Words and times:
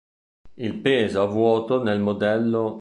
Il 0.57 0.81
peso 0.81 1.21
a 1.21 1.27
vuoto 1.27 1.83
nel 1.83 1.99
mod. 1.99 2.23